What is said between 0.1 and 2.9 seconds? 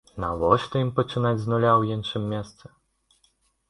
Навошта ім пачынаць з нуля ў іншым месцы?